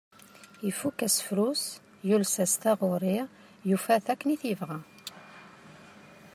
[0.69, 1.63] Ifukk asefru-s,
[2.07, 3.17] yules-as taɣuri,
[3.69, 4.79] yufa-t akken i t-yebɣa.